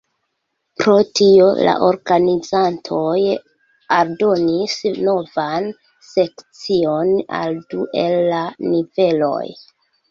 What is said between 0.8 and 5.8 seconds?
Pro tio, la organizantoj aldonis novan